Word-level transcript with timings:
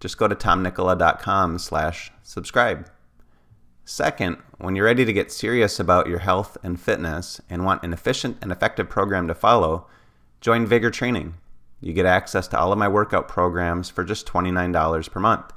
just 0.00 0.18
go 0.18 0.26
to 0.26 0.34
tomnikkola.com 0.34 1.58
slash 1.58 2.10
subscribe. 2.22 2.90
Second, 3.84 4.38
when 4.58 4.76
you're 4.76 4.86
ready 4.86 5.04
to 5.04 5.12
get 5.12 5.32
serious 5.32 5.78
about 5.78 6.06
your 6.06 6.20
health 6.20 6.56
and 6.62 6.80
fitness 6.80 7.40
and 7.50 7.64
want 7.64 7.82
an 7.82 7.92
efficient 7.92 8.38
and 8.40 8.50
effective 8.50 8.88
program 8.88 9.28
to 9.28 9.34
follow, 9.34 9.86
join 10.40 10.66
Vigor 10.66 10.90
Training. 10.90 11.34
You 11.80 11.92
get 11.92 12.06
access 12.06 12.46
to 12.48 12.58
all 12.58 12.72
of 12.72 12.78
my 12.78 12.88
workout 12.88 13.26
programs 13.26 13.90
for 13.90 14.04
just 14.04 14.26
$29 14.26 15.10
per 15.10 15.20
month. 15.20 15.52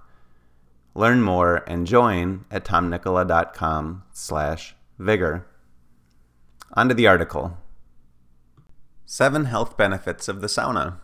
Learn 0.95 1.21
more 1.21 1.63
and 1.67 1.87
join 1.87 2.45
at 2.51 2.65
tomnikkola.com 2.65 4.03
slash 4.11 4.75
vigor. 4.99 5.47
On 6.73 6.87
to 6.87 6.93
the 6.93 7.07
article. 7.07 7.57
Seven 9.05 9.45
health 9.45 9.77
benefits 9.77 10.27
of 10.27 10.41
the 10.41 10.47
sauna. 10.47 10.97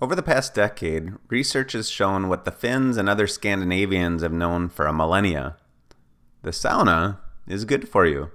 Over 0.00 0.16
the 0.16 0.22
past 0.22 0.54
decade, 0.54 1.12
research 1.28 1.72
has 1.72 1.88
shown 1.88 2.28
what 2.28 2.44
the 2.44 2.50
Finns 2.50 2.96
and 2.96 3.08
other 3.08 3.28
Scandinavians 3.28 4.22
have 4.22 4.32
known 4.32 4.68
for 4.68 4.86
a 4.86 4.92
millennia. 4.92 5.56
The 6.42 6.50
sauna 6.50 7.18
is 7.46 7.64
good 7.64 7.88
for 7.88 8.04
you. 8.04 8.32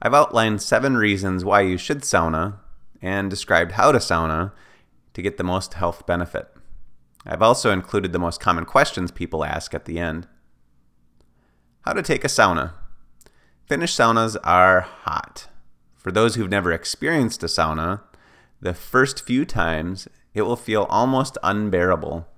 I've 0.00 0.14
outlined 0.14 0.62
seven 0.62 0.96
reasons 0.96 1.44
why 1.44 1.62
you 1.62 1.76
should 1.76 2.02
sauna 2.02 2.58
and 3.02 3.28
described 3.28 3.72
how 3.72 3.90
to 3.90 3.98
sauna 3.98 4.52
to 5.14 5.22
get 5.22 5.36
the 5.36 5.44
most 5.44 5.74
health 5.74 6.06
benefit. 6.06 6.48
I've 7.26 7.42
also 7.42 7.72
included 7.72 8.12
the 8.12 8.20
most 8.20 8.40
common 8.40 8.66
questions 8.66 9.10
people 9.10 9.44
ask 9.44 9.74
at 9.74 9.84
the 9.84 9.98
end. 9.98 10.28
How 11.80 11.92
to 11.92 12.02
take 12.02 12.24
a 12.24 12.28
sauna. 12.28 12.72
Finnish 13.66 13.96
saunas 13.96 14.36
are 14.44 14.82
hot. 14.82 15.48
For 15.96 16.12
those 16.12 16.36
who've 16.36 16.48
never 16.48 16.70
experienced 16.70 17.42
a 17.42 17.46
sauna, 17.46 18.02
the 18.60 18.74
first 18.74 19.26
few 19.26 19.44
times 19.44 20.06
it 20.36 20.42
will 20.42 20.54
feel 20.54 20.86
almost 20.90 21.38
unbearable. 21.42 22.28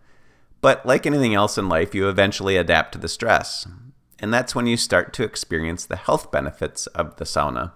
But 0.60 0.86
like 0.86 1.04
anything 1.04 1.34
else 1.34 1.58
in 1.58 1.68
life, 1.68 1.96
you 1.96 2.08
eventually 2.08 2.56
adapt 2.56 2.92
to 2.92 2.98
the 2.98 3.08
stress. 3.08 3.66
And 4.20 4.32
that's 4.32 4.54
when 4.54 4.68
you 4.68 4.76
start 4.76 5.12
to 5.14 5.24
experience 5.24 5.84
the 5.84 5.96
health 5.96 6.30
benefits 6.30 6.86
of 6.88 7.16
the 7.16 7.24
sauna. 7.24 7.72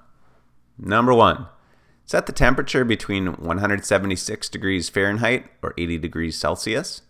Number 0.78 1.12
one, 1.12 1.48
set 2.06 2.26
the 2.26 2.32
temperature 2.32 2.84
between 2.84 3.32
176 3.32 4.48
degrees 4.48 4.88
Fahrenheit 4.88 5.46
or 5.60 5.74
80 5.76 5.98
degrees 5.98 6.38
Celsius 6.38 7.02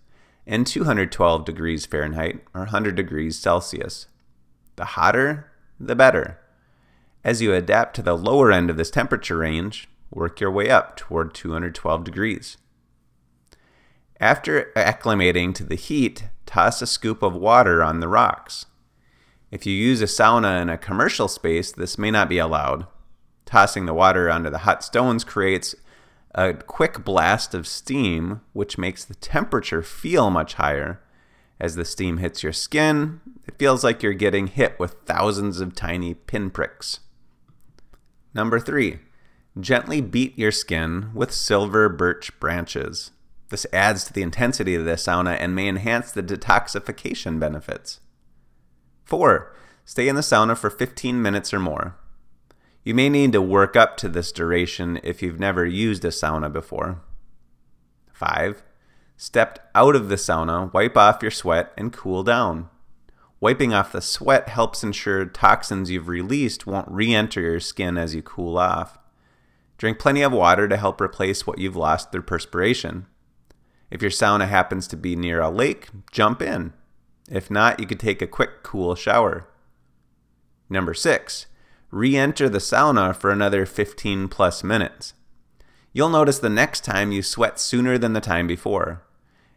and 0.47 0.67
212 0.67 1.45
degrees 1.45 1.85
Fahrenheit 1.85 2.43
or 2.55 2.63
100 2.63 2.95
degrees 2.95 3.39
Celsius. 3.39 4.07
The 4.77 4.87
hotter, 4.87 5.53
the 5.79 5.95
better. 5.95 6.39
As 7.23 7.43
you 7.43 7.53
adapt 7.53 7.95
to 7.97 8.03
the 8.03 8.17
lower 8.17 8.51
end 8.51 8.71
of 8.71 8.79
this 8.79 8.91
temperature 8.91 9.37
range, 9.37 9.89
work 10.11 10.41
your 10.41 10.51
way 10.51 10.71
up 10.71 10.97
toward 10.97 11.35
212 11.35 12.05
degrees. 12.05 12.57
After 14.23 14.71
acclimating 14.77 15.53
to 15.57 15.65
the 15.65 15.75
heat, 15.75 16.29
toss 16.47 16.81
a 16.81 16.87
scoop 16.87 17.25
of 17.25 17.35
water 17.35 17.83
on 17.83 17.99
the 17.99 18.07
rocks. 18.07 18.67
If 19.51 19.67
you 19.67 19.75
use 19.75 20.01
a 20.01 20.05
sauna 20.05 20.63
in 20.63 20.69
a 20.69 20.79
commercial 20.79 21.27
space, 21.27 21.73
this 21.73 21.99
may 21.99 22.13
not 22.13 22.29
be 22.29 22.39
allowed. 22.39 22.87
Tossing 23.47 23.87
the 23.87 23.93
water 23.93 24.31
onto 24.31 24.49
the 24.49 24.59
hot 24.59 24.85
stones 24.85 25.25
creates 25.25 25.75
a 26.37 26.55
quick 26.55 27.05
blast 27.05 27.53
of 27.53 27.67
steam, 27.67 28.43
which 28.53 28.79
makes 28.79 29.05
the 29.05 29.17
temperature 29.17 29.83
feel 29.83 30.31
much 30.31 30.55
higher. 30.55 31.01
As 31.59 31.75
the 31.75 31.85
steam 31.85 32.19
hits 32.19 32.45
your 32.45 32.53
skin, 32.53 33.21
it 33.49 33.59
feels 33.59 33.83
like 33.83 34.05
you're 34.05 34.13
getting 34.13 34.47
hit 34.47 34.79
with 34.79 34.99
thousands 35.05 35.61
of 35.61 35.75
tiny 35.75 36.15
pinpricks. 36.15 37.01
Number 38.35 38.61
three, 38.61 39.01
gently 39.59 40.01
beat 40.01 40.39
your 40.39 40.53
skin 40.53 41.11
with 41.13 41.33
silver 41.33 41.89
birch 41.89 42.39
branches. 42.39 43.11
This 43.53 43.67
adds 43.71 44.05
to 44.05 44.15
the 44.15 44.23
intensity 44.23 44.75
of 44.75 44.87
the 44.87 44.93
sauna 44.93 45.37
and 45.39 45.55
may 45.55 45.69
enhance 45.69 46.11
the 46.11 46.23
detoxification 46.23 47.39
benefits. 47.39 48.01
4. 49.05 49.55
Stay 49.85 50.09
in 50.09 50.17
the 50.17 50.23
sauna 50.23 50.57
for 50.57 50.71
15 50.71 51.21
minutes 51.21 51.53
or 51.53 51.61
more. 51.61 51.95
You 52.83 52.95
may 52.95 53.11
need 53.11 53.33
to 53.33 53.43
work 53.43 53.77
up 53.77 53.99
to 53.99 54.09
this 54.09 54.33
duration 54.33 54.99
if 55.03 55.21
you've 55.21 55.39
never 55.39 55.67
used 55.67 56.03
a 56.07 56.09
sauna 56.09 56.51
before. 56.51 57.03
5. 58.15 58.63
Step 59.19 59.71
out 59.75 59.97
of 59.97 60.09
the 60.09 60.15
sauna, 60.15 60.73
wipe 60.73 60.97
off 60.97 61.21
your 61.21 61.31
sweat, 61.31 61.75
and 61.77 61.93
cool 61.93 62.23
down. 62.23 62.71
Wiping 63.39 63.75
off 63.75 63.93
the 63.93 64.01
sweat 64.01 64.49
helps 64.49 64.83
ensure 64.83 65.27
toxins 65.27 65.91
you've 65.91 66.09
released 66.09 66.67
won't 66.67 66.91
re 66.91 67.15
enter 67.15 67.43
your 67.43 67.61
skin 67.61 67.99
as 67.99 68.15
you 68.15 68.23
cool 68.23 68.57
off. 68.57 68.99
Drink 69.77 69.99
plenty 69.99 70.23
of 70.23 70.33
water 70.33 70.69
to 70.69 70.79
help 70.79 71.03
replace 71.03 71.47
what 71.47 71.59
you've 71.59 71.77
lost 71.77 72.11
through 72.11 72.23
perspiration. 72.23 73.09
If 73.93 74.01
your 74.01 74.11
sauna 74.11 74.49
happens 74.49 74.87
to 74.89 74.97
be 74.97 75.15
near 75.15 75.43
a 75.43 75.51
lake, 75.51 75.91
jump 76.11 76.41
in. 76.41 76.73
If 77.31 77.51
not, 77.51 77.79
you 77.79 77.87
could 77.87 78.01
take 78.01 78.23
a 78.23 78.27
quick, 78.27 78.63
cool 78.63 78.95
shower. 78.95 79.47
Number 80.71 80.95
six, 80.95 81.45
re 81.91 82.17
enter 82.17 82.49
the 82.49 82.57
sauna 82.57 83.15
for 83.15 83.31
another 83.31 83.67
15 83.67 84.29
plus 84.29 84.65
minutes. 84.65 85.13
You'll 85.93 86.09
notice 86.09 86.39
the 86.39 86.49
next 86.49 86.87
time 86.87 87.13
you 87.13 87.23
sweat 87.23 87.61
sooner 87.61 87.99
than 87.99 88.15
the 88.15 88.23
time 88.23 88.47
before. 88.47 89.03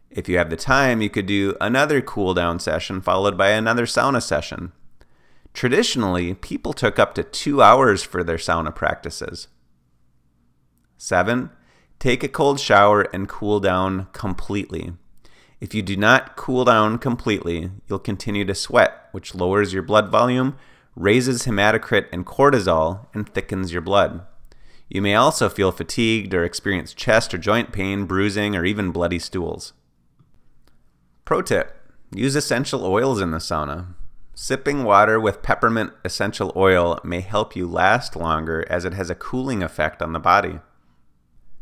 If 0.10 0.28
you 0.28 0.38
have 0.38 0.50
the 0.50 0.58
time, 0.58 1.02
you 1.02 1.10
could 1.10 1.28
do 1.28 1.56
another 1.62 2.02
cool 2.02 2.34
down 2.34 2.60
session 2.60 3.00
followed 3.00 3.38
by 3.38 3.52
another 3.52 3.86
sauna 3.86 4.22
session. 4.22 4.74
Traditionally, 5.54 6.34
people 6.34 6.74
took 6.74 7.00
up 7.00 7.16
to 7.16 7.24
two 7.24 7.62
hours 7.62 8.04
for 8.04 8.22
their 8.22 8.36
sauna 8.36 8.76
practices. 8.76 9.48
7. 10.98 11.52
Take 12.00 12.24
a 12.24 12.28
cold 12.28 12.60
shower 12.60 13.02
and 13.14 13.28
cool 13.28 13.60
down 13.60 14.08
completely. 14.14 14.94
If 15.62 15.74
you 15.74 15.82
do 15.82 15.96
not 15.96 16.36
cool 16.36 16.66
down 16.66 16.98
completely, 16.98 17.72
you'll 17.88 18.00
continue 18.00 18.46
to 18.46 18.54
sweat, 18.54 19.10
which 19.12 19.34
lowers 19.34 19.74
your 19.74 19.84
blood 19.84 20.12
volume, 20.12 20.58
raises 20.96 21.46
hematocrit 21.46 22.08
and 22.12 22.26
cortisol, 22.26 23.08
and 23.14 23.28
thickens 23.28 23.72
your 23.72 23.82
blood. 23.82 24.26
You 24.90 25.02
may 25.02 25.16
also 25.16 25.50
feel 25.50 25.72
fatigued 25.72 26.34
or 26.34 26.44
experience 26.44 26.94
chest 26.94 27.34
or 27.34 27.38
joint 27.38 27.72
pain, 27.72 28.06
bruising, 28.06 28.56
or 28.56 28.66
even 28.66 28.92
bloody 28.92 29.20
stools. 29.20 29.74
Pro 31.24 31.42
tip 31.42 31.76
use 32.14 32.36
essential 32.36 32.86
oils 32.86 33.20
in 33.20 33.32
the 33.32 33.40
sauna. 33.40 33.96
Sipping 34.36 34.84
water 34.84 35.20
with 35.20 35.42
peppermint 35.42 35.94
essential 36.04 36.52
oil 36.56 37.00
may 37.04 37.22
help 37.22 37.56
you 37.56 37.68
last 37.68 38.16
longer 38.16 38.66
as 38.70 38.86
it 38.86 38.94
has 38.94 39.10
a 39.10 39.16
cooling 39.16 39.64
effect 39.64 40.02
on 40.02 40.14
the 40.14 40.20
body. 40.20 40.60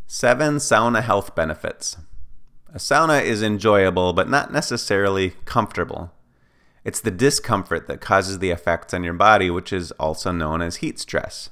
Seven 0.07 0.57
sauna 0.57 1.01
health 1.01 1.33
benefits. 1.35 1.97
A 2.73 2.77
sauna 2.77 3.23
is 3.23 3.43
enjoyable, 3.43 4.13
but 4.13 4.29
not 4.29 4.51
necessarily 4.51 5.31
comfortable. 5.45 6.11
It's 6.83 6.99
the 6.99 7.11
discomfort 7.11 7.87
that 7.87 8.01
causes 8.01 8.39
the 8.39 8.51
effects 8.51 8.93
on 8.93 9.03
your 9.03 9.13
body, 9.13 9.49
which 9.49 9.71
is 9.71 9.91
also 9.93 10.31
known 10.31 10.61
as 10.61 10.77
heat 10.77 10.99
stress. 10.99 11.49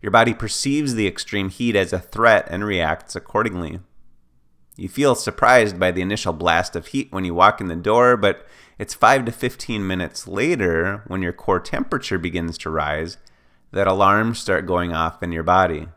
Your 0.00 0.10
body 0.10 0.34
perceives 0.34 0.94
the 0.94 1.06
extreme 1.06 1.48
heat 1.48 1.76
as 1.76 1.92
a 1.92 1.98
threat 1.98 2.46
and 2.50 2.64
reacts 2.64 3.14
accordingly. 3.14 3.80
You 4.76 4.88
feel 4.88 5.14
surprised 5.14 5.78
by 5.78 5.90
the 5.90 6.00
initial 6.00 6.32
blast 6.32 6.74
of 6.74 6.88
heat 6.88 7.12
when 7.12 7.24
you 7.24 7.34
walk 7.34 7.60
in 7.60 7.68
the 7.68 7.76
door, 7.76 8.16
but 8.16 8.46
it's 8.78 8.94
5 8.94 9.26
to 9.26 9.32
15 9.32 9.86
minutes 9.86 10.26
later, 10.26 11.02
when 11.06 11.22
your 11.22 11.32
core 11.32 11.60
temperature 11.60 12.18
begins 12.18 12.56
to 12.58 12.70
rise, 12.70 13.18
that 13.70 13.86
alarms 13.86 14.38
start 14.38 14.66
going 14.66 14.92
off 14.92 15.22
in 15.22 15.30
your 15.30 15.42
body. 15.42 15.88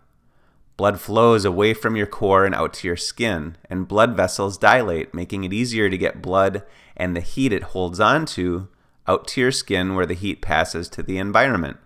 Blood 0.78 1.00
flows 1.00 1.46
away 1.46 1.74
from 1.74 1.96
your 1.96 2.06
core 2.06 2.46
and 2.46 2.54
out 2.54 2.74
to 2.76 2.88
your 2.88 2.98
skin, 2.98 3.56
and 3.70 3.88
blood 3.88 4.16
vessels 4.16 4.58
dilate, 4.58 5.14
making 5.14 5.44
it 5.44 5.54
easier 5.54 5.90
to 5.90 5.98
get 5.98 6.22
blood 6.22 6.64
and 6.98 7.16
the 7.16 7.22
heat 7.22 7.54
it 7.54 7.64
holds 7.64 8.00
on 8.00 8.26
to 8.26 8.68
out 9.08 9.28
to 9.28 9.42
your 9.42 9.52
skin 9.52 9.96
where 9.96 10.06
the 10.06 10.14
heat 10.14 10.42
passes 10.42 10.90
to 10.90 11.04
the 11.04 11.18
environment. 11.18 11.78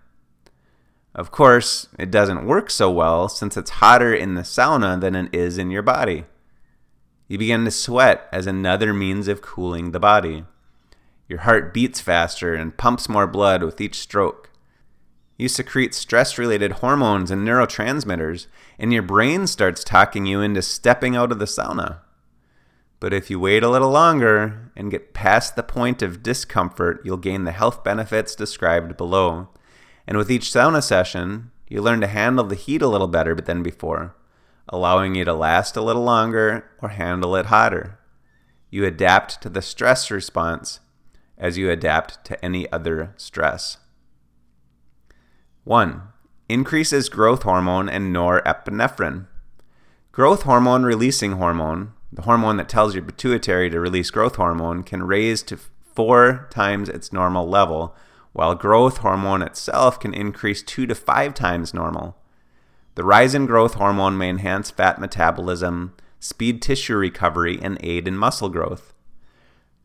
Of 1.14 1.30
course, 1.30 1.88
it 1.98 2.10
doesn't 2.10 2.46
work 2.46 2.70
so 2.70 2.90
well 2.90 3.28
since 3.28 3.56
it's 3.56 3.70
hotter 3.70 4.14
in 4.14 4.34
the 4.34 4.42
sauna 4.42 5.00
than 5.00 5.14
it 5.14 5.34
is 5.34 5.58
in 5.58 5.70
your 5.70 5.82
body. 5.82 6.24
You 7.28 7.38
begin 7.38 7.64
to 7.64 7.70
sweat 7.70 8.28
as 8.32 8.46
another 8.46 8.94
means 8.94 9.28
of 9.28 9.42
cooling 9.42 9.90
the 9.90 10.00
body. 10.00 10.44
Your 11.28 11.40
heart 11.40 11.74
beats 11.74 12.00
faster 12.00 12.54
and 12.54 12.76
pumps 12.76 13.08
more 13.08 13.26
blood 13.26 13.62
with 13.62 13.80
each 13.80 13.98
stroke. 13.98 14.49
You 15.40 15.48
secrete 15.48 15.94
stress 15.94 16.36
related 16.36 16.70
hormones 16.72 17.30
and 17.30 17.48
neurotransmitters, 17.48 18.46
and 18.78 18.92
your 18.92 19.00
brain 19.00 19.46
starts 19.46 19.82
talking 19.82 20.26
you 20.26 20.42
into 20.42 20.60
stepping 20.60 21.16
out 21.16 21.32
of 21.32 21.38
the 21.38 21.46
sauna. 21.46 22.00
But 23.00 23.14
if 23.14 23.30
you 23.30 23.40
wait 23.40 23.62
a 23.62 23.70
little 23.70 23.88
longer 23.88 24.70
and 24.76 24.90
get 24.90 25.14
past 25.14 25.56
the 25.56 25.62
point 25.62 26.02
of 26.02 26.22
discomfort, 26.22 27.00
you'll 27.06 27.16
gain 27.16 27.44
the 27.44 27.52
health 27.52 27.82
benefits 27.82 28.34
described 28.34 28.98
below. 28.98 29.48
And 30.06 30.18
with 30.18 30.30
each 30.30 30.50
sauna 30.50 30.82
session, 30.82 31.52
you 31.68 31.80
learn 31.80 32.02
to 32.02 32.06
handle 32.06 32.44
the 32.44 32.54
heat 32.54 32.82
a 32.82 32.88
little 32.88 33.08
better 33.08 33.34
than 33.34 33.62
before, 33.62 34.14
allowing 34.68 35.14
you 35.14 35.24
to 35.24 35.32
last 35.32 35.74
a 35.74 35.80
little 35.80 36.04
longer 36.04 36.66
or 36.82 36.90
handle 36.90 37.34
it 37.34 37.46
hotter. 37.46 37.98
You 38.68 38.84
adapt 38.84 39.40
to 39.40 39.48
the 39.48 39.62
stress 39.62 40.10
response 40.10 40.80
as 41.38 41.56
you 41.56 41.70
adapt 41.70 42.26
to 42.26 42.44
any 42.44 42.70
other 42.70 43.14
stress. 43.16 43.78
1. 45.70 46.02
Increases 46.48 47.08
growth 47.08 47.44
hormone 47.44 47.88
and 47.88 48.12
norepinephrine. 48.12 49.26
Growth 50.10 50.42
hormone 50.42 50.82
releasing 50.82 51.34
hormone, 51.34 51.92
the 52.12 52.22
hormone 52.22 52.56
that 52.56 52.68
tells 52.68 52.92
your 52.92 53.04
pituitary 53.04 53.70
to 53.70 53.78
release 53.78 54.10
growth 54.10 54.34
hormone, 54.34 54.82
can 54.82 55.04
raise 55.04 55.44
to 55.44 55.56
four 55.94 56.48
times 56.50 56.88
its 56.88 57.12
normal 57.12 57.48
level, 57.48 57.94
while 58.32 58.56
growth 58.56 58.96
hormone 58.96 59.42
itself 59.42 60.00
can 60.00 60.12
increase 60.12 60.60
two 60.60 60.88
to 60.88 60.94
five 60.96 61.34
times 61.34 61.72
normal. 61.72 62.16
The 62.96 63.04
rise 63.04 63.32
in 63.36 63.46
growth 63.46 63.74
hormone 63.74 64.18
may 64.18 64.28
enhance 64.28 64.72
fat 64.72 64.98
metabolism, 64.98 65.94
speed 66.18 66.62
tissue 66.62 66.96
recovery, 66.96 67.60
and 67.62 67.78
aid 67.80 68.08
in 68.08 68.16
muscle 68.16 68.48
growth. 68.48 68.92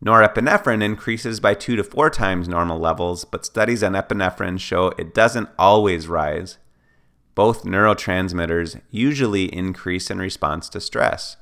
Norepinephrine 0.04 0.84
increases 0.84 1.40
by 1.40 1.54
two 1.54 1.76
to 1.76 1.84
four 1.84 2.10
times 2.10 2.48
normal 2.48 2.80
levels, 2.80 3.26
but 3.26 3.46
studies 3.46 3.84
on 3.84 3.94
epinephrine 3.94 4.60
show 4.60 4.88
it 4.98 5.14
doesn't 5.14 5.50
always 5.58 6.08
rise. 6.08 6.58
Both 7.34 7.64
neurotransmitters 7.64 8.82
usually 8.92 9.54
increase 9.54 10.10
in 10.10 10.20
response 10.20 10.70
to 10.70 10.82
stress. 10.82 11.38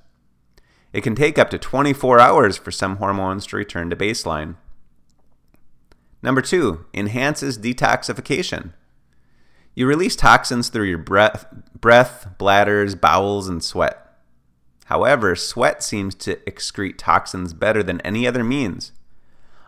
It 0.91 1.01
can 1.01 1.15
take 1.15 1.37
up 1.37 1.49
to 1.49 1.57
24 1.57 2.19
hours 2.19 2.57
for 2.57 2.71
some 2.71 2.97
hormones 2.97 3.47
to 3.47 3.57
return 3.57 3.89
to 3.89 3.95
baseline. 3.95 4.55
Number 6.21 6.41
two, 6.41 6.85
enhances 6.93 7.57
detoxification. 7.57 8.73
You 9.75 9.87
release 9.87 10.15
toxins 10.15 10.69
through 10.69 10.85
your 10.85 10.99
breath, 10.99 11.47
breath, 11.79 12.27
bladders, 12.37 12.95
bowels, 12.95 13.49
and 13.49 13.63
sweat. 13.63 14.02
However, 14.93 15.35
sweat 15.35 15.81
seems 15.81 16.13
to 16.13 16.35
excrete 16.45 16.99
toxins 16.99 17.55
better 17.55 17.81
than 17.81 17.99
any 18.01 18.27
other 18.27 18.43
means. 18.43 18.91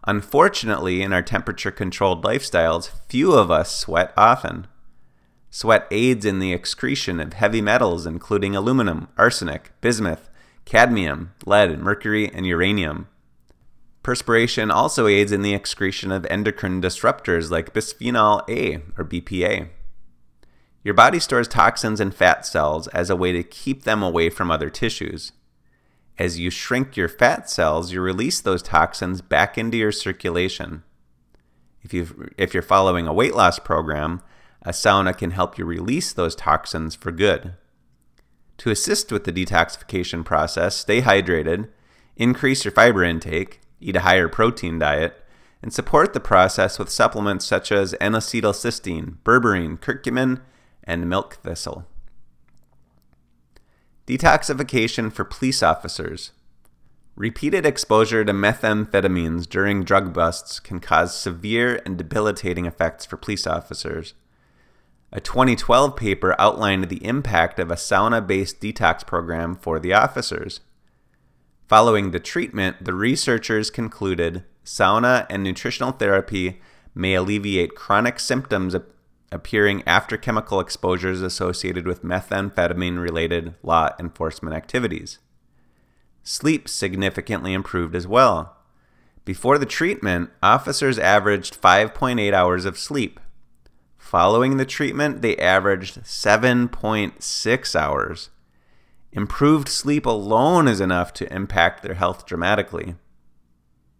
Unfortunately, 0.05 1.01
in 1.01 1.11
our 1.11 1.23
temperature 1.23 1.71
controlled 1.71 2.23
lifestyles, 2.23 2.91
few 3.09 3.33
of 3.33 3.49
us 3.49 3.75
sweat 3.75 4.13
often. 4.15 4.67
Sweat 5.49 5.87
aids 5.89 6.25
in 6.25 6.37
the 6.37 6.53
excretion 6.53 7.19
of 7.19 7.33
heavy 7.33 7.59
metals, 7.59 8.05
including 8.05 8.55
aluminum, 8.55 9.07
arsenic, 9.17 9.71
bismuth, 9.81 10.29
cadmium, 10.63 11.31
lead, 11.43 11.79
mercury, 11.79 12.31
and 12.31 12.45
uranium. 12.45 13.07
Perspiration 14.03 14.69
also 14.69 15.07
aids 15.07 15.31
in 15.31 15.41
the 15.41 15.55
excretion 15.55 16.11
of 16.11 16.27
endocrine 16.27 16.83
disruptors 16.83 17.49
like 17.49 17.73
bisphenol 17.73 18.47
A 18.47 18.75
or 18.95 19.03
BPA. 19.03 19.69
Your 20.85 20.93
body 20.93 21.19
stores 21.19 21.47
toxins 21.47 21.99
in 21.99 22.11
fat 22.11 22.45
cells 22.45 22.87
as 22.89 23.09
a 23.09 23.15
way 23.15 23.31
to 23.31 23.41
keep 23.41 23.83
them 23.83 24.03
away 24.03 24.29
from 24.29 24.51
other 24.51 24.69
tissues. 24.69 25.31
As 26.19 26.37
you 26.37 26.51
shrink 26.51 26.95
your 26.95 27.09
fat 27.09 27.49
cells, 27.49 27.91
you 27.91 28.01
release 28.01 28.39
those 28.39 28.61
toxins 28.61 29.21
back 29.21 29.57
into 29.57 29.77
your 29.77 29.91
circulation. 29.91 30.83
If, 31.81 31.91
you 31.91 32.29
if 32.37 32.53
you're 32.53 32.61
following 32.61 33.07
a 33.07 33.13
weight 33.13 33.33
loss 33.33 33.57
program, 33.57 34.21
a 34.61 34.69
sauna 34.69 35.17
can 35.17 35.31
help 35.31 35.57
you 35.57 35.65
release 35.65 36.13
those 36.13 36.35
toxins 36.35 36.93
for 36.93 37.11
good. 37.11 37.55
To 38.59 38.69
assist 38.69 39.11
with 39.11 39.23
the 39.23 39.33
detoxification 39.33 40.23
process, 40.23 40.75
stay 40.75 41.01
hydrated, 41.01 41.67
increase 42.15 42.63
your 42.63 42.71
fiber 42.71 43.03
intake, 43.03 43.59
eat 43.81 43.95
a 43.95 44.01
higher 44.01 44.29
protein 44.29 44.77
diet, 44.77 45.19
and 45.63 45.73
support 45.73 46.13
the 46.13 46.19
process 46.19 46.77
with 46.77 46.91
supplements 46.91 47.43
such 47.43 47.71
as 47.71 47.95
N-acetylcysteine, 47.99 49.17
berberine, 49.25 49.79
curcumin, 49.79 50.41
and 50.85 51.09
milk 51.09 51.35
thistle. 51.35 51.85
Detoxification 54.07 55.11
for 55.11 55.23
police 55.23 55.63
officers. 55.63 56.31
Repeated 57.15 57.65
exposure 57.65 58.25
to 58.25 58.33
methamphetamines 58.33 59.47
during 59.47 59.83
drug 59.83 60.13
busts 60.13 60.59
can 60.59 60.79
cause 60.79 61.17
severe 61.17 61.81
and 61.85 61.97
debilitating 61.97 62.65
effects 62.65 63.05
for 63.05 63.17
police 63.17 63.47
officers. 63.47 64.13
A 65.13 65.21
2012 65.21 65.95
paper 65.95 66.35
outlined 66.37 66.89
the 66.89 67.03
impact 67.05 67.57
of 67.57 67.71
a 67.71 67.75
sauna 67.75 68.25
based 68.25 68.59
detox 68.59 69.07
program 69.07 69.55
for 69.55 69.79
the 69.79 69.93
officers. 69.93 70.59
Following 71.67 72.11
the 72.11 72.19
treatment, 72.19 72.83
the 72.83 72.93
researchers 72.93 73.71
concluded 73.71 74.43
sauna 74.65 75.25
and 75.29 75.41
nutritional 75.41 75.93
therapy 75.93 76.59
may 76.93 77.15
alleviate 77.15 77.75
chronic 77.75 78.19
symptoms 78.19 78.75
appearing 79.31 79.83
after 79.85 80.17
chemical 80.17 80.59
exposures 80.59 81.21
associated 81.21 81.87
with 81.87 82.03
methamphetamine 82.03 83.01
related 83.01 83.55
law 83.63 83.89
enforcement 83.99 84.55
activities. 84.55 85.19
Sleep 86.23 86.67
significantly 86.67 87.53
improved 87.53 87.95
as 87.95 88.07
well. 88.07 88.57
Before 89.25 89.57
the 89.57 89.65
treatment, 89.65 90.31
officers 90.41 90.99
averaged 90.99 91.59
5.8 91.61 92.33
hours 92.33 92.65
of 92.65 92.77
sleep. 92.77 93.19
Following 93.97 94.57
the 94.57 94.65
treatment, 94.65 95.21
they 95.21 95.37
averaged 95.37 96.03
7.6 96.03 97.75
hours. 97.75 98.29
Improved 99.11 99.69
sleep 99.69 100.05
alone 100.05 100.67
is 100.67 100.81
enough 100.81 101.13
to 101.13 101.33
impact 101.33 101.81
their 101.81 101.95
health 101.95 102.25
dramatically. 102.25 102.95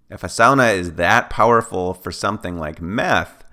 If 0.10 0.24
a 0.24 0.28
sauna 0.28 0.78
is 0.78 0.94
that 0.94 1.30
powerful 1.30 1.94
for 1.94 2.12
something 2.12 2.60
like 2.60 2.82
meth, 2.82 3.45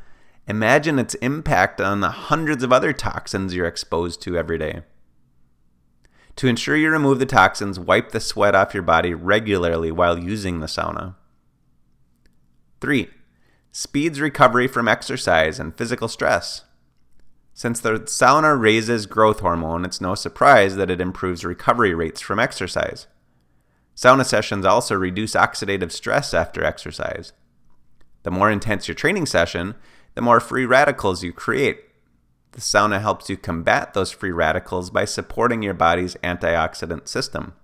Imagine 0.49 0.99
its 0.99 1.15
impact 1.17 1.81
on 1.81 2.01
the 2.01 2.11
hundreds 2.11 2.65
of 2.65 2.73
other 2.73 2.93
toxins 2.93 3.55
you're 3.55 3.67
exposed 3.67 4.21
to 4.23 4.37
every 4.37 4.59
day. 4.59 4.83
To 6.37 6.49
ensure 6.49 6.77
you 6.77 6.91
remove 6.91 7.19
the 7.19 7.27
toxins, 7.27 7.79
wipe 7.79 8.11
the 8.11 8.21
sweat 8.21 8.55
off 8.55 8.75
your 8.75 8.83
body 8.83 9.15
regularly 9.15 9.93
while 9.93 10.19
using 10.19 10.61
the 10.61 10.67
sauna. 10.67 11.15
3. 12.81 13.09
Speeds 13.71 14.21
recovery 14.21 14.67
from 14.67 14.89
exercise 14.89 15.61
and 15.61 15.77
physical 15.77 16.09
stress. 16.09 16.63
Since 17.55 17.81
the 17.81 18.01
sauna 18.01 18.59
raises 18.59 19.07
growth 19.07 19.41
hormone, 19.41 19.85
it's 19.85 20.01
no 20.01 20.15
surprise 20.15 20.77
that 20.77 20.91
it 20.91 21.01
improves 21.01 21.45
recovery 21.45 21.95
rates 21.95 22.21
from 22.21 22.39
exercise. 22.39 23.07
Sauna 23.95 24.25
sessions 24.25 24.65
also 24.65 24.95
reduce 24.95 25.35
oxidative 25.35 25.93
stress 25.93 26.33
after 26.33 26.65
exercise. 26.65 27.33
The 28.23 28.31
more 28.31 28.51
intense 28.51 28.89
your 28.89 28.95
training 28.95 29.27
session, 29.27 29.75
the 30.15 30.23
more 30.23 30.41
free 30.41 30.67
radicals 30.67 31.23
you 31.23 31.33
create. 31.33 31.81
The 32.53 32.61
sauna 32.61 33.01
helps 33.01 33.31
you 33.31 33.37
combat 33.37 33.95
those 33.95 34.11
free 34.11 34.31
radicals 34.31 34.91
by 34.91 35.07
supporting 35.07 35.63
your 35.63 35.75
body's 35.75 36.17
antioxidant 36.17 37.09
system. 37.09 37.55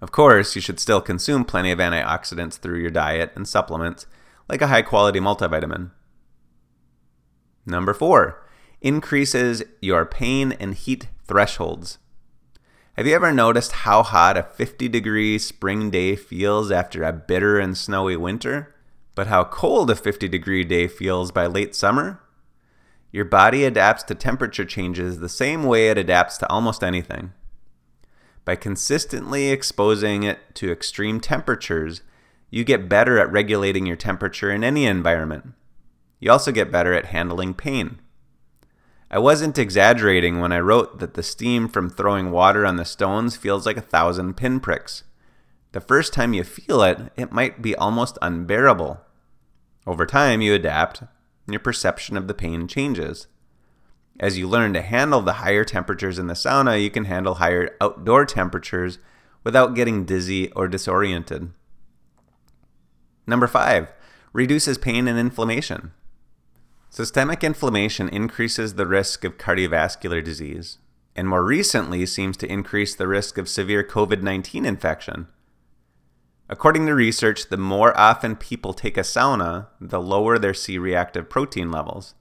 Of 0.00 0.12
course, 0.12 0.54
you 0.54 0.62
should 0.62 0.80
still 0.80 1.00
consume 1.00 1.44
plenty 1.44 1.70
of 1.70 1.78
antioxidants 1.78 2.54
through 2.54 2.78
your 2.78 2.90
diet 2.90 3.32
and 3.34 3.46
supplements, 3.46 4.06
like 4.48 4.62
a 4.62 4.68
high 4.68 4.82
quality 4.82 5.20
multivitamin. 5.20 5.90
Number 7.66 7.92
four, 7.92 8.42
increases 8.80 9.62
your 9.82 10.06
pain 10.06 10.52
and 10.52 10.74
heat 10.74 11.08
thresholds. 11.26 11.98
Have 12.94 13.06
you 13.06 13.14
ever 13.14 13.32
noticed 13.32 13.72
how 13.72 14.02
hot 14.02 14.36
a 14.36 14.42
50 14.42 14.88
degree 14.88 15.38
spring 15.38 15.90
day 15.90 16.16
feels 16.16 16.70
after 16.70 17.02
a 17.02 17.12
bitter 17.12 17.58
and 17.58 17.76
snowy 17.76 18.16
winter? 18.16 18.74
But 19.14 19.26
how 19.26 19.44
cold 19.44 19.90
a 19.90 19.96
50 19.96 20.28
degree 20.28 20.64
day 20.64 20.86
feels 20.86 21.32
by 21.32 21.46
late 21.46 21.74
summer? 21.74 22.20
Your 23.12 23.24
body 23.24 23.64
adapts 23.64 24.04
to 24.04 24.14
temperature 24.14 24.64
changes 24.64 25.18
the 25.18 25.28
same 25.28 25.64
way 25.64 25.88
it 25.88 25.98
adapts 25.98 26.38
to 26.38 26.48
almost 26.50 26.84
anything. 26.84 27.32
By 28.44 28.56
consistently 28.56 29.50
exposing 29.50 30.22
it 30.22 30.54
to 30.54 30.70
extreme 30.70 31.20
temperatures, 31.20 32.02
you 32.50 32.64
get 32.64 32.88
better 32.88 33.18
at 33.18 33.30
regulating 33.30 33.86
your 33.86 33.96
temperature 33.96 34.50
in 34.50 34.64
any 34.64 34.86
environment. 34.86 35.54
You 36.18 36.30
also 36.30 36.52
get 36.52 36.72
better 36.72 36.92
at 36.92 37.06
handling 37.06 37.54
pain. 37.54 38.00
I 39.10 39.18
wasn't 39.18 39.58
exaggerating 39.58 40.38
when 40.38 40.52
I 40.52 40.60
wrote 40.60 41.00
that 41.00 41.14
the 41.14 41.22
steam 41.22 41.68
from 41.68 41.90
throwing 41.90 42.30
water 42.30 42.64
on 42.64 42.76
the 42.76 42.84
stones 42.84 43.36
feels 43.36 43.66
like 43.66 43.76
a 43.76 43.82
thousand 43.82 44.36
pinpricks. 44.36 45.02
The 45.72 45.80
first 45.80 46.12
time 46.12 46.34
you 46.34 46.42
feel 46.42 46.82
it, 46.82 47.12
it 47.16 47.32
might 47.32 47.62
be 47.62 47.76
almost 47.76 48.18
unbearable. 48.20 49.00
Over 49.86 50.04
time, 50.04 50.40
you 50.40 50.52
adapt, 50.54 51.00
and 51.00 51.08
your 51.48 51.60
perception 51.60 52.16
of 52.16 52.26
the 52.26 52.34
pain 52.34 52.66
changes. 52.66 53.28
As 54.18 54.36
you 54.36 54.48
learn 54.48 54.74
to 54.74 54.82
handle 54.82 55.22
the 55.22 55.34
higher 55.34 55.64
temperatures 55.64 56.18
in 56.18 56.26
the 56.26 56.34
sauna, 56.34 56.82
you 56.82 56.90
can 56.90 57.04
handle 57.04 57.34
higher 57.34 57.76
outdoor 57.80 58.26
temperatures 58.26 58.98
without 59.44 59.74
getting 59.74 60.04
dizzy 60.04 60.50
or 60.52 60.68
disoriented. 60.68 61.52
Number 63.26 63.46
five, 63.46 63.92
reduces 64.32 64.76
pain 64.76 65.06
and 65.06 65.18
inflammation. 65.18 65.92
Systemic 66.90 67.44
inflammation 67.44 68.08
increases 68.08 68.74
the 68.74 68.86
risk 68.86 69.24
of 69.24 69.38
cardiovascular 69.38 70.22
disease, 70.22 70.78
and 71.14 71.28
more 71.28 71.44
recently 71.44 72.04
seems 72.06 72.36
to 72.38 72.50
increase 72.50 72.94
the 72.94 73.06
risk 73.06 73.38
of 73.38 73.48
severe 73.48 73.84
COVID 73.84 74.22
19 74.22 74.66
infection. 74.66 75.28
According 76.52 76.86
to 76.86 76.94
research, 76.96 77.48
the 77.48 77.56
more 77.56 77.96
often 77.96 78.34
people 78.34 78.74
take 78.74 78.96
a 78.96 79.02
sauna, 79.02 79.68
the 79.80 80.00
lower 80.00 80.36
their 80.36 80.52
C 80.52 80.78
reactive 80.78 81.30
protein 81.30 81.70
levels. 81.70 82.14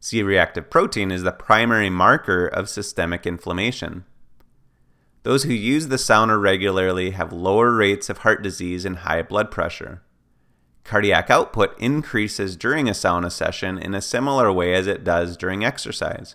C 0.00 0.22
reactive 0.22 0.70
protein 0.70 1.10
is 1.10 1.24
the 1.24 1.30
primary 1.30 1.90
marker 1.90 2.46
of 2.46 2.70
systemic 2.70 3.26
inflammation. 3.26 4.06
Those 5.24 5.42
who 5.42 5.52
use 5.52 5.88
the 5.88 5.96
sauna 5.96 6.40
regularly 6.40 7.10
have 7.10 7.34
lower 7.34 7.70
rates 7.70 8.08
of 8.08 8.18
heart 8.18 8.42
disease 8.42 8.86
and 8.86 8.98
high 8.98 9.20
blood 9.20 9.50
pressure. 9.50 10.00
Cardiac 10.84 11.28
output 11.28 11.78
increases 11.78 12.56
during 12.56 12.88
a 12.88 12.92
sauna 12.92 13.30
session 13.30 13.76
in 13.76 13.94
a 13.94 14.00
similar 14.00 14.50
way 14.50 14.72
as 14.72 14.86
it 14.86 15.04
does 15.04 15.36
during 15.36 15.66
exercise. 15.66 16.34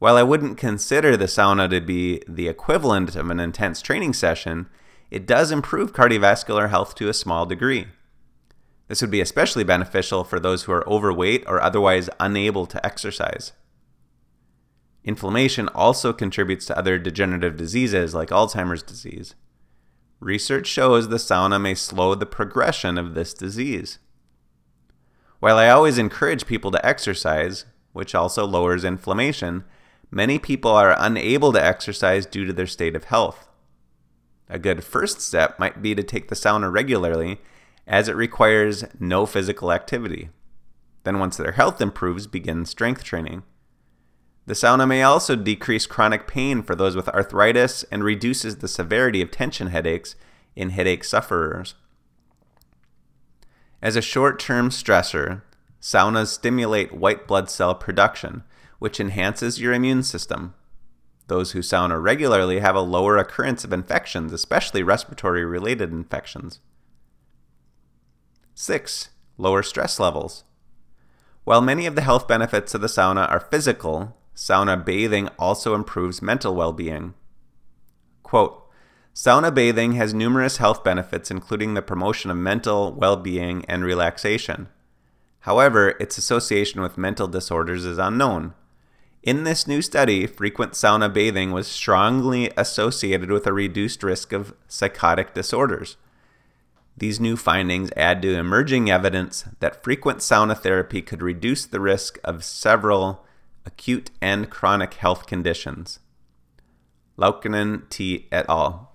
While 0.00 0.18
I 0.18 0.22
wouldn't 0.22 0.58
consider 0.58 1.16
the 1.16 1.24
sauna 1.24 1.70
to 1.70 1.80
be 1.80 2.20
the 2.28 2.48
equivalent 2.48 3.16
of 3.16 3.30
an 3.30 3.40
intense 3.40 3.80
training 3.80 4.12
session, 4.12 4.68
it 5.10 5.26
does 5.26 5.50
improve 5.50 5.92
cardiovascular 5.92 6.70
health 6.70 6.94
to 6.96 7.08
a 7.08 7.14
small 7.14 7.46
degree. 7.46 7.86
This 8.88 9.00
would 9.00 9.10
be 9.10 9.20
especially 9.20 9.64
beneficial 9.64 10.24
for 10.24 10.38
those 10.38 10.64
who 10.64 10.72
are 10.72 10.88
overweight 10.88 11.44
or 11.46 11.60
otherwise 11.60 12.08
unable 12.20 12.66
to 12.66 12.84
exercise. 12.84 13.52
Inflammation 15.04 15.68
also 15.68 16.12
contributes 16.12 16.66
to 16.66 16.78
other 16.78 16.98
degenerative 16.98 17.56
diseases 17.56 18.14
like 18.14 18.30
Alzheimer's 18.30 18.82
disease. 18.82 19.34
Research 20.18 20.66
shows 20.66 21.08
the 21.08 21.16
sauna 21.16 21.60
may 21.60 21.74
slow 21.74 22.14
the 22.14 22.26
progression 22.26 22.98
of 22.98 23.14
this 23.14 23.34
disease. 23.34 23.98
While 25.38 25.58
I 25.58 25.68
always 25.68 25.98
encourage 25.98 26.46
people 26.46 26.70
to 26.70 26.84
exercise, 26.84 27.66
which 27.92 28.14
also 28.14 28.44
lowers 28.46 28.84
inflammation, 28.84 29.64
many 30.10 30.38
people 30.38 30.70
are 30.70 30.96
unable 30.98 31.52
to 31.52 31.64
exercise 31.64 32.26
due 32.26 32.44
to 32.44 32.52
their 32.52 32.66
state 32.66 32.96
of 32.96 33.04
health. 33.04 33.45
A 34.48 34.58
good 34.58 34.84
first 34.84 35.20
step 35.20 35.58
might 35.58 35.82
be 35.82 35.94
to 35.94 36.02
take 36.02 36.28
the 36.28 36.34
sauna 36.34 36.72
regularly 36.72 37.40
as 37.86 38.08
it 38.08 38.16
requires 38.16 38.84
no 38.98 39.26
physical 39.26 39.72
activity. 39.72 40.30
Then, 41.04 41.18
once 41.18 41.36
their 41.36 41.52
health 41.52 41.80
improves, 41.80 42.26
begin 42.26 42.64
strength 42.64 43.04
training. 43.04 43.42
The 44.46 44.54
sauna 44.54 44.86
may 44.86 45.02
also 45.02 45.34
decrease 45.34 45.86
chronic 45.86 46.26
pain 46.26 46.62
for 46.62 46.76
those 46.76 46.94
with 46.94 47.08
arthritis 47.08 47.84
and 47.90 48.04
reduces 48.04 48.56
the 48.56 48.68
severity 48.68 49.20
of 49.20 49.30
tension 49.30 49.68
headaches 49.68 50.14
in 50.54 50.70
headache 50.70 51.04
sufferers. 51.04 51.74
As 53.82 53.96
a 53.96 54.02
short 54.02 54.38
term 54.38 54.70
stressor, 54.70 55.42
saunas 55.80 56.28
stimulate 56.28 56.92
white 56.92 57.26
blood 57.26 57.50
cell 57.50 57.74
production, 57.74 58.44
which 58.78 59.00
enhances 59.00 59.60
your 59.60 59.72
immune 59.72 60.02
system. 60.02 60.54
Those 61.28 61.52
who 61.52 61.60
sauna 61.60 62.00
regularly 62.00 62.60
have 62.60 62.76
a 62.76 62.80
lower 62.80 63.16
occurrence 63.16 63.64
of 63.64 63.72
infections, 63.72 64.32
especially 64.32 64.82
respiratory 64.82 65.44
related 65.44 65.90
infections. 65.90 66.60
6. 68.54 69.10
Lower 69.38 69.62
stress 69.62 69.98
levels. 70.00 70.44
While 71.44 71.60
many 71.60 71.86
of 71.86 71.94
the 71.94 72.02
health 72.02 72.26
benefits 72.26 72.74
of 72.74 72.80
the 72.80 72.86
sauna 72.86 73.30
are 73.30 73.40
physical, 73.40 74.16
sauna 74.34 74.82
bathing 74.84 75.28
also 75.38 75.74
improves 75.74 76.22
mental 76.22 76.54
well 76.54 76.72
being. 76.72 77.14
Quote, 78.22 78.62
Sauna 79.16 79.52
bathing 79.52 79.92
has 79.92 80.12
numerous 80.12 80.58
health 80.58 80.84
benefits, 80.84 81.30
including 81.30 81.72
the 81.72 81.80
promotion 81.80 82.30
of 82.30 82.36
mental 82.36 82.92
well 82.92 83.16
being 83.16 83.64
and 83.64 83.82
relaxation. 83.82 84.68
However, 85.40 85.90
its 85.98 86.18
association 86.18 86.82
with 86.82 86.98
mental 86.98 87.26
disorders 87.26 87.86
is 87.86 87.96
unknown. 87.96 88.52
In 89.26 89.42
this 89.42 89.66
new 89.66 89.82
study, 89.82 90.24
frequent 90.28 90.74
sauna 90.74 91.12
bathing 91.12 91.50
was 91.50 91.66
strongly 91.66 92.52
associated 92.56 93.28
with 93.28 93.44
a 93.48 93.52
reduced 93.52 94.04
risk 94.04 94.32
of 94.32 94.54
psychotic 94.68 95.34
disorders. 95.34 95.96
These 96.96 97.18
new 97.18 97.36
findings 97.36 97.90
add 97.96 98.22
to 98.22 98.38
emerging 98.38 98.88
evidence 98.88 99.44
that 99.58 99.82
frequent 99.82 100.20
sauna 100.20 100.56
therapy 100.56 101.02
could 101.02 101.22
reduce 101.22 101.66
the 101.66 101.80
risk 101.80 102.20
of 102.22 102.44
several 102.44 103.26
acute 103.64 104.12
and 104.22 104.48
chronic 104.48 104.94
health 104.94 105.26
conditions. 105.26 105.98
Laukkanen 107.18 107.88
T. 107.90 108.28
et 108.30 108.46
al. 108.48 108.92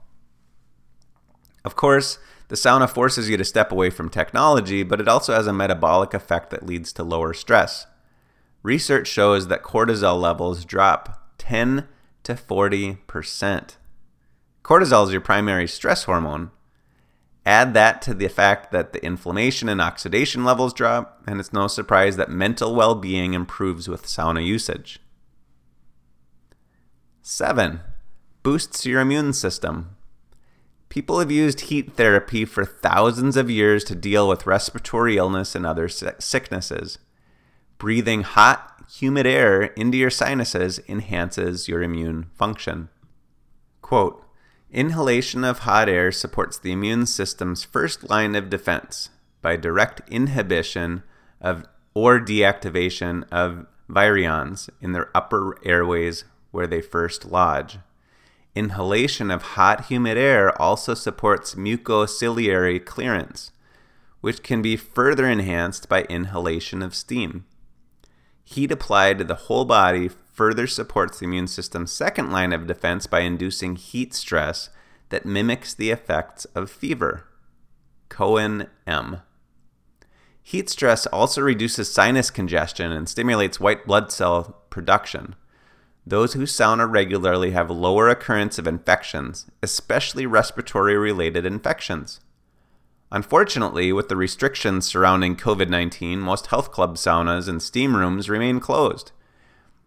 Of 1.65 1.75
course, 1.75 2.19
the 2.47 2.55
sauna 2.55 2.89
forces 2.89 3.29
you 3.29 3.35
to 3.35 3.43
step 3.43 3.69
away 3.69 3.89
from 3.89 4.07
technology, 4.07 4.83
but 4.83 5.01
it 5.01 5.09
also 5.09 5.33
has 5.33 5.45
a 5.45 5.51
metabolic 5.51 6.13
effect 6.13 6.51
that 6.51 6.65
leads 6.65 6.93
to 6.93 7.03
lower 7.03 7.33
stress. 7.33 7.85
Research 8.63 9.07
shows 9.07 9.47
that 9.47 9.63
cortisol 9.63 10.19
levels 10.19 10.65
drop 10.65 11.33
10 11.37 11.87
to 12.23 12.33
40%. 12.35 13.75
Cortisol 14.63 15.05
is 15.05 15.11
your 15.11 15.21
primary 15.21 15.67
stress 15.67 16.03
hormone, 16.03 16.51
Add 17.45 17.73
that 17.73 18.01
to 18.03 18.13
the 18.13 18.27
fact 18.27 18.71
that 18.71 18.93
the 18.93 19.03
inflammation 19.03 19.67
and 19.67 19.81
oxidation 19.81 20.43
levels 20.43 20.73
drop, 20.73 21.23
and 21.25 21.39
it's 21.39 21.51
no 21.51 21.67
surprise 21.67 22.15
that 22.17 22.29
mental 22.29 22.75
well 22.75 22.93
being 22.93 23.33
improves 23.33 23.87
with 23.87 24.05
sauna 24.05 24.45
usage. 24.45 24.99
7. 27.23 27.81
Boosts 28.43 28.85
your 28.85 29.01
immune 29.01 29.33
system. 29.33 29.95
People 30.89 31.19
have 31.19 31.31
used 31.31 31.61
heat 31.61 31.93
therapy 31.93 32.45
for 32.45 32.65
thousands 32.65 33.37
of 33.37 33.49
years 33.49 33.83
to 33.85 33.95
deal 33.95 34.27
with 34.27 34.45
respiratory 34.45 35.17
illness 35.17 35.55
and 35.55 35.65
other 35.65 35.87
sicknesses. 35.87 36.99
Breathing 37.81 38.21
hot, 38.21 38.85
humid 38.91 39.25
air 39.25 39.63
into 39.63 39.97
your 39.97 40.11
sinuses 40.11 40.79
enhances 40.87 41.67
your 41.67 41.81
immune 41.81 42.27
function. 42.35 42.89
Quote, 43.81 44.23
Inhalation 44.69 45.43
of 45.43 45.59
hot 45.61 45.89
air 45.89 46.11
supports 46.11 46.59
the 46.59 46.71
immune 46.71 47.07
system's 47.07 47.63
first 47.63 48.07
line 48.07 48.35
of 48.35 48.51
defense 48.51 49.09
by 49.41 49.55
direct 49.55 50.07
inhibition 50.11 51.01
of 51.41 51.65
or 51.95 52.19
deactivation 52.19 53.23
of 53.31 53.65
virions 53.89 54.69
in 54.79 54.91
their 54.91 55.09
upper 55.17 55.57
airways 55.65 56.23
where 56.51 56.67
they 56.67 56.81
first 56.81 57.25
lodge. 57.25 57.79
Inhalation 58.53 59.31
of 59.31 59.41
hot, 59.41 59.85
humid 59.85 60.19
air 60.19 60.55
also 60.61 60.93
supports 60.93 61.55
mucociliary 61.55 62.85
clearance, 62.85 63.51
which 64.19 64.43
can 64.43 64.61
be 64.61 64.77
further 64.77 65.25
enhanced 65.25 65.89
by 65.89 66.03
inhalation 66.03 66.83
of 66.83 66.93
steam. 66.93 67.43
Heat 68.51 68.69
applied 68.69 69.17
to 69.17 69.23
the 69.23 69.35
whole 69.35 69.63
body 69.63 70.09
further 70.09 70.67
supports 70.67 71.19
the 71.19 71.25
immune 71.25 71.47
system's 71.47 71.89
second 71.89 72.31
line 72.31 72.51
of 72.51 72.67
defense 72.67 73.07
by 73.07 73.21
inducing 73.21 73.77
heat 73.77 74.13
stress 74.13 74.69
that 75.07 75.25
mimics 75.25 75.73
the 75.73 75.89
effects 75.89 76.43
of 76.53 76.69
fever. 76.69 77.29
Cohen 78.09 78.67
M. 78.85 79.21
Heat 80.43 80.69
stress 80.69 81.05
also 81.07 81.39
reduces 81.39 81.93
sinus 81.93 82.29
congestion 82.29 82.91
and 82.91 83.07
stimulates 83.07 83.61
white 83.61 83.87
blood 83.87 84.11
cell 84.11 84.63
production. 84.69 85.35
Those 86.05 86.33
who 86.33 86.43
sauna 86.43 86.91
regularly 86.91 87.51
have 87.51 87.71
lower 87.71 88.09
occurrence 88.09 88.59
of 88.59 88.67
infections, 88.67 89.49
especially 89.63 90.25
respiratory 90.25 90.97
related 90.97 91.45
infections. 91.45 92.19
Unfortunately, 93.11 93.91
with 93.91 94.07
the 94.07 94.15
restrictions 94.15 94.85
surrounding 94.85 95.35
COVID 95.35 95.67
19, 95.67 96.19
most 96.19 96.47
health 96.47 96.71
club 96.71 96.95
saunas 96.95 97.49
and 97.49 97.61
steam 97.61 97.97
rooms 97.97 98.29
remain 98.29 98.59
closed. 98.61 99.11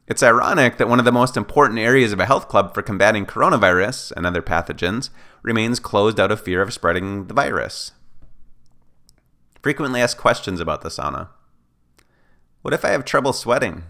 It's 0.06 0.22
ironic 0.22 0.76
that 0.76 0.88
one 0.88 0.98
of 0.98 1.06
the 1.06 1.12
most 1.12 1.34
important 1.34 1.78
areas 1.78 2.12
of 2.12 2.20
a 2.20 2.26
health 2.26 2.48
club 2.48 2.74
for 2.74 2.82
combating 2.82 3.24
coronavirus 3.24 4.12
and 4.12 4.26
other 4.26 4.42
pathogens 4.42 5.08
remains 5.42 5.80
closed 5.80 6.20
out 6.20 6.30
of 6.30 6.42
fear 6.42 6.60
of 6.60 6.74
spreading 6.74 7.26
the 7.28 7.34
virus. 7.34 7.92
Frequently 9.62 10.02
asked 10.02 10.18
questions 10.18 10.60
about 10.60 10.82
the 10.82 10.90
sauna. 10.90 11.28
What 12.60 12.74
if 12.74 12.84
I 12.84 12.90
have 12.90 13.06
trouble 13.06 13.32
sweating? 13.32 13.84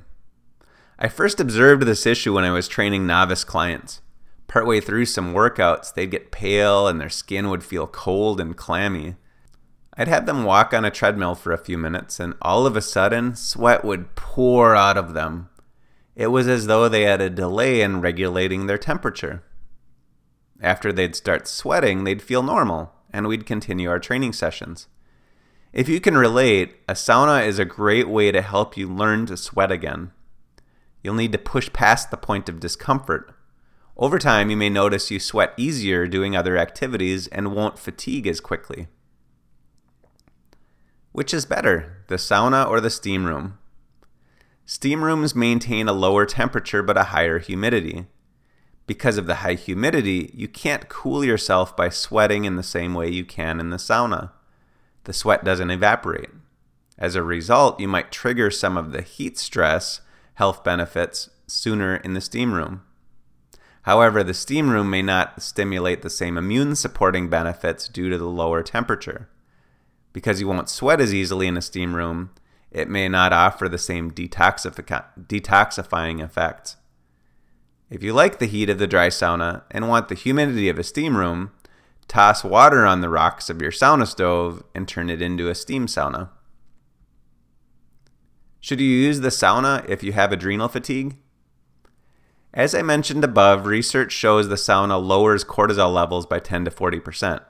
I 0.97 1.09
first 1.09 1.41
observed 1.41 1.83
this 1.83 2.07
issue 2.07 2.35
when 2.35 2.45
I 2.45 2.53
was 2.53 2.69
training 2.69 3.05
novice 3.05 3.43
clients. 3.43 4.01
Partway 4.47 4.79
through 4.79 5.07
some 5.07 5.35
workouts, 5.35 5.93
they'd 5.93 6.13
get 6.13 6.31
pale 6.31 6.87
and 6.87 7.01
their 7.01 7.09
skin 7.09 7.49
would 7.51 7.65
feel 7.65 7.89
cold 7.89 8.41
and 8.41 8.57
clammy. 8.57 9.17
I'd 9.97 10.09
have 10.09 10.27
them 10.27 10.45
walk 10.45 10.75
on 10.75 10.85
a 10.85 10.91
treadmill 10.91 11.35
for 11.35 11.53
a 11.53 11.59
few 11.59 11.79
minutes, 11.79 12.19
and 12.19 12.35
all 12.43 12.67
of 12.67 12.77
a 12.77 12.83
sudden, 12.83 13.37
sweat 13.37 13.85
would 13.85 14.15
pour 14.15 14.75
out 14.75 14.97
of 14.97 15.15
them 15.15 15.49
it 16.17 16.29
was 16.29 16.47
as 16.47 16.67
though 16.67 16.89
they 16.89 17.03
had 17.03 17.21
a 17.21 17.31
delay 17.31 17.81
in 17.81 18.01
regulating 18.01 18.67
their 18.67 18.79
temperature. 18.79 19.43
After 20.61 20.93
they'd 20.93 21.17
start 21.17 21.49
sweating, 21.49 22.05
they'd 22.05 22.23
feel 22.23 22.43
normal, 22.43 22.93
and 23.13 23.27
we'd 23.27 23.47
continue 23.47 23.91
our 23.91 23.99
training 23.99 24.33
sessions. 24.33 24.87
If 25.73 25.89
you 25.89 26.01
can 26.01 26.17
relate, 26.17 26.77
a 26.89 26.93
sauna 26.93 27.45
is 27.45 27.59
a 27.59 27.65
great 27.65 28.09
way 28.09 28.31
to 28.31 28.43
help 28.43 28.77
you 28.77 28.89
learn 28.89 29.27
to 29.27 29.37
sweat 29.37 29.73
again. 29.73 30.13
You'll 31.03 31.15
need 31.15 31.33
to 31.33 31.39
push 31.39 31.73
past 31.73 32.11
the 32.11 32.17
point 32.17 32.49
of 32.49 32.61
discomfort. 32.61 33.35
Over 33.97 34.21
time, 34.21 34.51
you 34.51 34.57
may 34.57 34.71
notice 34.71 35.11
you 35.11 35.19
sweat 35.19 35.53
easier 35.57 36.07
doing 36.07 36.37
other 36.37 36.57
activities 36.57 37.27
and 37.29 37.55
won't 37.55 37.79
fatigue 37.79 38.29
as 38.29 38.41
quickly. 38.41 38.87
Which 41.15 41.33
is 41.33 41.47
better, 41.47 41.99
the 42.09 42.17
sauna 42.17 42.69
or 42.69 42.81
the 42.81 42.91
steam 42.91 43.25
room? 43.25 43.57
Steam 44.67 45.05
rooms 45.05 45.33
maintain 45.33 45.87
a 45.87 45.93
lower 45.93 46.27
temperature 46.27 46.83
but 46.83 46.97
a 46.97 47.05
higher 47.05 47.39
humidity. 47.39 48.07
Because 48.89 49.17
of 49.17 49.27
the 49.27 49.37
high 49.37 49.55
humidity, 49.55 50.33
you 50.35 50.49
can't 50.49 50.89
cool 50.89 51.25
yourself 51.25 51.77
by 51.77 51.89
sweating 51.89 52.47
in 52.47 52.57
the 52.57 52.65
same 52.65 52.95
way 52.95 53.09
you 53.09 53.25
can 53.25 53.61
in 53.61 53.71
the 53.71 53.77
sauna. 53.77 54.33
The 55.05 55.13
sweat 55.13 55.45
doesn't 55.45 55.71
evaporate. 55.71 56.31
As 56.99 57.15
a 57.15 57.23
result, 57.23 57.79
you 57.79 57.87
might 57.87 58.11
trigger 58.11 58.51
some 58.51 58.77
of 58.77 58.91
the 58.91 59.03
heat 59.03 59.39
stress 59.39 60.01
health 60.35 60.65
benefits 60.65 61.31
sooner 61.47 61.95
in 61.95 62.15
the 62.15 62.21
steam 62.21 62.53
room. 62.53 62.83
However, 63.83 64.25
the 64.25 64.35
steam 64.35 64.69
room 64.69 64.91
may 64.91 65.03
not 65.03 65.41
stimulate 65.41 66.03
the 66.03 66.11
same 66.11 66.37
immune 66.37 66.75
supporting 66.75 67.31
benefits 67.31 67.87
due 67.87 68.11
to 68.11 68.19
the 68.19 68.25
lower 68.25 68.65
temperature. 68.65 69.29
Because 70.15 70.41
you 70.41 70.49
won't 70.49 70.71
sweat 70.71 71.03
as 71.03 71.13
easily 71.13 71.47
in 71.47 71.59
a 71.59 71.63
steam 71.63 71.95
room, 71.95 72.31
it 72.71 72.89
may 72.89 73.11
not 73.11 73.35
offer 73.35 73.69
the 73.69 73.77
same 73.77 74.11
detoxifying 74.11 75.05
effects. 76.25 76.77
If 77.91 78.03
you 78.03 78.15
like 78.15 78.39
the 78.39 78.47
heat 78.47 78.71
of 78.71 78.79
the 78.79 78.87
dry 78.87 79.09
sauna 79.09 79.65
and 79.71 79.89
want 79.89 80.09
the 80.09 80.15
humidity 80.15 80.71
of 80.71 80.79
a 80.79 80.83
steam 80.83 81.17
room, 81.17 81.51
toss 82.09 82.43
water 82.43 82.87
on 82.87 83.03
the 83.03 83.09
rocks 83.11 83.51
of 83.51 83.61
your 83.61 83.71
sauna 83.71 84.07
stove 84.07 84.63
and 84.75 84.89
turn 84.89 85.11
it 85.11 85.21
into 85.21 85.49
a 85.49 85.55
steam 85.55 85.87
sauna. 85.87 86.31
Should 88.61 88.81
you 88.81 88.89
use 88.89 89.21
the 89.21 89.29
sauna 89.29 89.85
if 89.89 90.03
you 90.03 90.13
have 90.13 90.33
adrenal 90.33 90.69
fatigue? 90.69 91.17
As 92.53 92.75
I 92.75 92.83
mentioned 92.83 93.25
above, 93.25 93.67
research 93.67 94.13
shows 94.13 94.49
the 94.49 94.55
sauna 94.55 95.05
lowers 95.05 95.45
cortisol 95.45 95.93
levels 95.93 96.25
by 96.25 96.39
10 96.39 96.65
to 96.67 96.71
40%. 96.71 97.43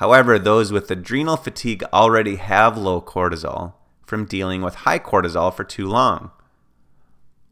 However, 0.00 0.38
those 0.38 0.72
with 0.72 0.90
adrenal 0.90 1.36
fatigue 1.36 1.84
already 1.92 2.36
have 2.36 2.78
low 2.78 3.02
cortisol, 3.02 3.74
from 4.06 4.24
dealing 4.24 4.62
with 4.62 4.86
high 4.86 4.98
cortisol 4.98 5.52
for 5.52 5.62
too 5.62 5.86
long. 5.86 6.30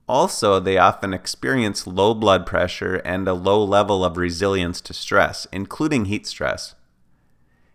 Also, 0.08 0.58
they 0.58 0.78
often 0.78 1.12
experience 1.12 1.86
low 1.86 2.14
blood 2.14 2.46
pressure 2.46 3.02
and 3.04 3.28
a 3.28 3.34
low 3.34 3.62
level 3.62 4.02
of 4.02 4.16
resilience 4.16 4.80
to 4.80 4.94
stress, 4.94 5.46
including 5.52 6.06
heat 6.06 6.26
stress. 6.26 6.74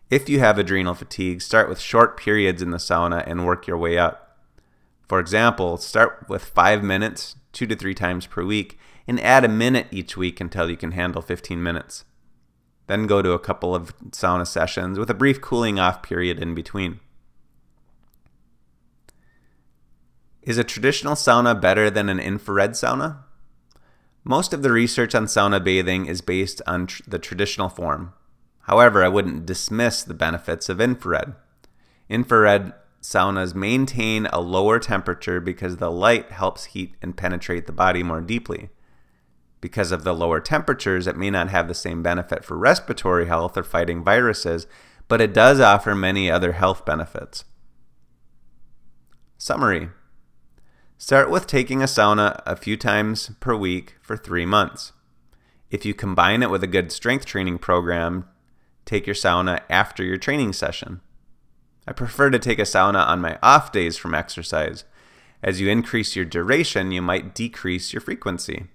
If 0.10 0.28
you 0.28 0.40
have 0.40 0.58
adrenal 0.58 0.96
fatigue, 0.96 1.44
start 1.44 1.70
with 1.70 1.80
short 1.80 2.18
periods 2.18 2.64
in 2.64 2.72
the 2.72 2.78
sauna 2.78 3.24
and 3.28 3.46
work 3.46 3.68
your 3.68 3.78
way 3.78 4.00
up. 4.00 4.40
For 5.08 5.20
example, 5.20 5.78
start 5.78 6.26
with 6.28 6.44
5 6.44 6.84
minutes, 6.84 7.36
2 7.52 7.68
to 7.68 7.76
3 7.76 7.94
times 7.94 8.26
per 8.26 8.44
week, 8.44 8.80
and 9.08 9.20
add 9.20 9.46
a 9.46 9.50
minute 9.50 9.86
each 9.92 10.18
week 10.18 10.42
until 10.42 10.68
you 10.68 10.78
can 10.78 10.94
handle 10.94 11.22
15 11.22 11.62
minutes. 11.62 12.06
Then 12.88 13.08
go 13.08 13.22
to 13.22 13.32
a 13.32 13.40
couple 13.40 13.74
of 13.74 13.98
sauna 14.10 14.46
sessions 14.46 15.00
with 15.00 15.10
a 15.10 15.14
brief 15.14 15.42
cooling 15.42 15.80
off 15.80 16.04
period 16.04 16.40
in 16.40 16.54
between. 16.54 17.00
Is 20.42 20.58
a 20.58 20.64
traditional 20.64 21.16
sauna 21.16 21.60
better 21.60 21.90
than 21.90 22.10
an 22.10 22.20
infrared 22.20 22.72
sauna? 22.72 23.20
Most 24.26 24.54
of 24.54 24.62
the 24.62 24.72
research 24.72 25.16
on 25.16 25.26
sauna 25.26 25.64
bathing 25.64 26.06
is 26.06 26.22
based 26.22 26.62
on 26.68 26.88
tr- 26.88 27.02
the 27.08 27.20
traditional 27.20 27.70
form. 27.70 28.14
However, 28.64 29.04
I 29.04 29.10
wouldn't 29.10 29.46
dismiss 29.46 30.04
the 30.04 30.14
benefits 30.14 30.70
of 30.70 30.82
infrared. 30.82 31.36
Infrared 32.10 32.74
saunas 33.02 33.54
maintain 33.54 34.26
a 34.28 34.40
lower 34.40 34.80
temperature 34.80 35.40
because 35.40 35.78
the 35.78 35.92
light 35.92 36.32
helps 36.32 36.66
heat 36.66 36.96
and 37.02 37.16
penetrate 37.16 37.66
the 37.66 37.74
body 37.74 38.04
more 38.04 38.22
deeply. 38.22 38.70
Because 39.64 39.94
of 39.94 40.04
the 40.04 40.14
lower 40.14 40.42
temperatures, 40.42 41.08
it 41.08 41.16
may 41.16 41.30
not 41.30 41.48
have 41.48 41.70
the 41.70 41.74
same 41.74 42.04
benefit 42.04 42.44
for 42.44 42.58
respiratory 42.58 43.28
health 43.28 43.56
or 43.56 43.64
fighting 43.64 44.04
viruses, 44.04 44.68
but 45.08 45.22
it 45.22 45.34
does 45.34 45.62
offer 45.62 45.96
many 45.96 46.30
other 46.30 46.52
health 46.52 46.86
benefits. 46.86 47.46
Summary 49.38 49.88
Start 50.98 51.30
with 51.30 51.48
taking 51.48 51.82
a 51.82 51.86
sauna 51.86 52.42
a 52.46 52.58
few 52.58 52.76
times 52.76 53.32
per 53.40 53.56
week 53.56 53.96
for 54.02 54.18
three 54.18 54.46
months. 54.46 54.92
If 55.72 55.86
you 55.86 55.94
combine 55.94 56.44
it 56.44 56.50
with 56.50 56.66
a 56.66 56.68
good 56.68 56.92
strength 56.92 57.26
training 57.26 57.60
program, 57.60 58.28
take 58.84 59.08
your 59.08 59.16
sauna 59.16 59.62
after 59.70 60.04
your 60.04 60.18
training 60.18 60.52
session. 60.52 61.00
I 61.88 61.94
prefer 61.94 62.32
to 62.32 62.38
take 62.38 62.60
a 62.60 62.64
sauna 62.64 63.08
on 63.08 63.22
my 63.22 63.40
off 63.42 63.72
days 63.72 63.96
from 63.96 64.14
exercise. 64.14 64.84
As 65.42 65.62
you 65.62 65.70
increase 65.70 66.18
your 66.18 66.26
duration, 66.26 66.92
you 66.92 67.02
might 67.02 67.34
decrease 67.34 67.94
your 67.94 68.02
frequency. 68.02 68.68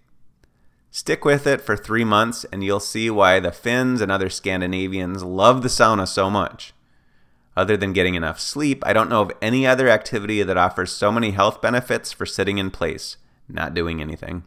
Stick 0.91 1.25
with 1.25 1.47
it 1.47 1.61
for 1.61 1.77
three 1.77 2.05
months, 2.05 2.45
and 2.51 2.65
you'll 2.65 2.81
see 2.81 3.11
why 3.11 3.41
the 3.41 3.53
Finns 3.53 4.01
and 4.01 4.11
other 4.11 4.31
Scandinavians 4.31 5.23
love 5.23 5.63
the 5.63 5.69
sauna 5.69 6.09
so 6.09 6.31
much. 6.31 6.73
Other 7.57 7.77
than 7.77 7.93
getting 7.93 8.15
enough 8.15 8.41
sleep, 8.41 8.83
I 8.87 8.93
don't 8.93 9.11
know 9.11 9.23
of 9.23 9.33
any 9.43 9.67
other 9.67 9.89
activity 9.89 10.43
that 10.43 10.57
offers 10.57 10.93
so 10.93 11.11
many 11.13 11.33
health 11.33 11.61
benefits 11.61 12.13
for 12.13 12.25
sitting 12.25 12.59
in 12.59 12.71
place, 12.71 13.17
not 13.49 13.75
doing 13.75 14.01
anything. 14.01 14.45